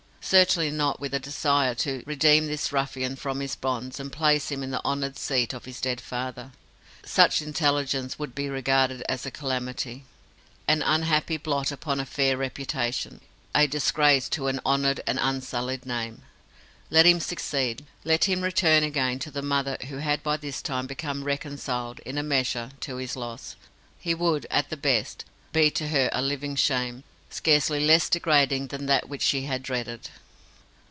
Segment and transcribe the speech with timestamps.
[0.23, 4.63] Certainly not with a desire to redeem this ruffian from his bonds and place him
[4.63, 6.51] in the honoured seat of his dead father.
[7.03, 10.05] Such intelligence would be regarded as a calamity,
[10.69, 13.19] an unhappy blot upon a fair reputation,
[13.53, 16.21] a disgrace to an honoured and unsullied name.
[16.89, 20.87] Let him succeed, let him return again to the mother who had by this time
[20.87, 23.57] become reconciled, in a measure, to his loss;
[23.99, 28.87] he would, at the best, be to her a living shame, scarcely less degrading than
[28.87, 30.09] that which she had dreaded.